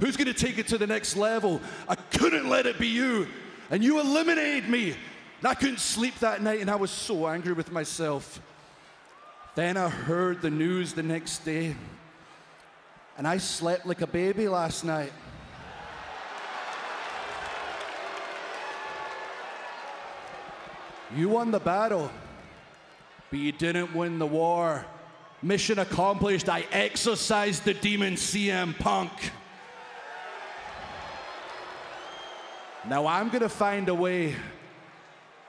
[0.00, 1.60] Who's going to take it to the next level?
[1.88, 3.28] I couldn't let it be you.
[3.70, 4.94] And you eliminated me.
[5.38, 8.40] And I couldn't sleep that night, and I was so angry with myself.
[9.54, 11.76] Then I heard the news the next day,
[13.16, 15.12] and I slept like a baby last night.
[21.14, 22.10] You won the battle,
[23.30, 24.84] but you didn't win the war.
[25.42, 26.48] Mission accomplished.
[26.48, 29.12] I exorcised the demon CM Punk.
[32.88, 34.36] Now I'm going to find a way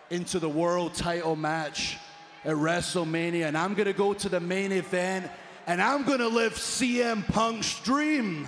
[0.10, 1.98] into the world title match
[2.46, 5.30] at WrestleMania, and I'm going to go to the main event,
[5.68, 8.48] and I'm going to live CM Punk's dream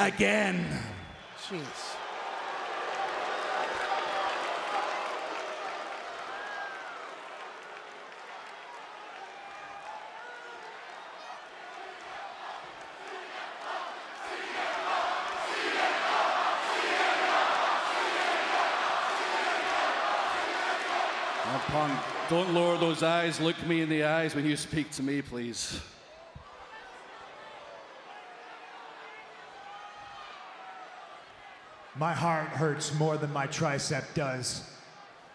[0.00, 0.66] again.
[1.48, 1.91] Jeez.
[21.42, 21.92] Punk,
[22.28, 23.40] don't lower those eyes.
[23.40, 25.80] Look me in the eyes when you speak to me, please.
[31.96, 34.62] My heart hurts more than my tricep does.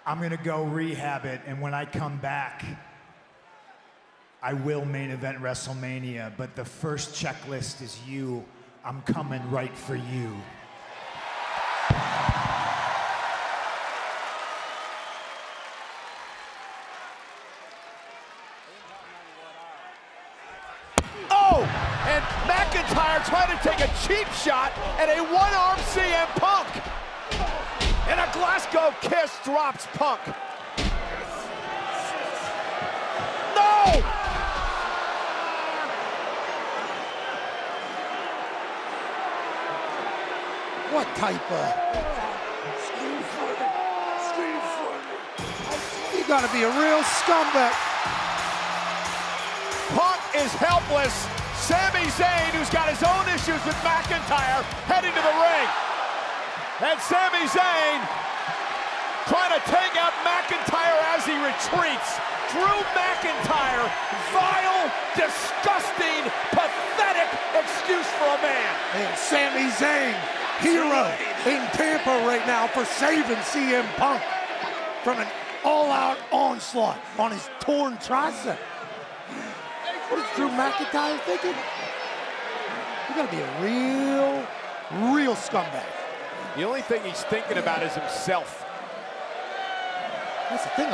[0.06, 2.64] I'm gonna go rehab it, and when I come back,
[4.42, 6.32] I will main event WrestleMania.
[6.38, 8.46] But the first checklist is you.
[8.86, 10.32] I'm coming right for you.
[21.64, 26.68] And McIntyre trying to take a cheap shot at a one-arm CM Punk.
[28.08, 30.22] And a Glasgow kiss drops Punk.
[33.56, 34.02] No!
[40.94, 42.08] What type of?
[46.16, 47.74] You gotta be a real scumbag.
[49.96, 51.47] Punk is helpless.
[51.66, 55.70] Sami Zayn, who's got his own issues with McIntyre, heading to the ring.
[56.86, 58.00] And Sami Zayn
[59.26, 62.22] trying to take out McIntyre as he retreats.
[62.54, 63.90] Drew McIntyre,
[64.32, 64.88] vile,
[65.18, 66.24] disgusting,
[66.54, 68.74] pathetic excuse for a man.
[68.94, 70.16] And Sami Zayn,
[70.62, 71.12] hero
[71.46, 74.22] in Tampa right now for saving CM Punk
[75.04, 75.28] from an
[75.66, 78.58] all-out onslaught on his torn tricep.
[80.38, 81.56] What is Drew McIntyre thinking?
[83.10, 84.46] You gotta be a real,
[85.16, 85.84] real scumbag.
[86.56, 88.64] The only thing he's thinking about is himself.
[90.50, 90.90] That's the thing.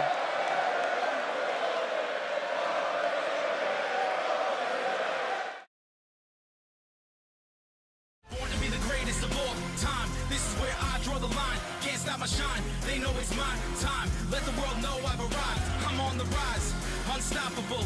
[8.32, 10.10] Born to be the greatest of all time.
[10.30, 11.60] This is where I draw the line.
[11.82, 12.64] Can't stop my shine.
[12.88, 14.10] They know it's my time.
[14.32, 15.64] Let the world know I've arrived.
[15.88, 16.74] I'm on the rise.
[17.14, 17.86] Unstoppable.